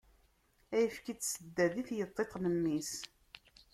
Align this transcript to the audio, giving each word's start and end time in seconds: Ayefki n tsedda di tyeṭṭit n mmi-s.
Ayefki 0.75 1.13
n 1.15 1.17
tsedda 1.17 1.65
di 1.73 1.83
tyeṭṭit 1.87 2.31
n 2.37 2.45
mmi-s. 2.55 2.93